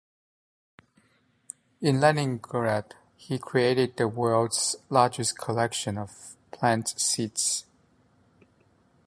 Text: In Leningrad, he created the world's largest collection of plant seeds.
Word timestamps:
In 1.79 1.99
Leningrad, 1.99 2.95
he 3.17 3.37
created 3.37 3.97
the 3.97 4.07
world's 4.07 4.75
largest 4.89 5.37
collection 5.37 5.95
of 5.95 6.35
plant 6.49 6.87
seeds. 6.99 7.65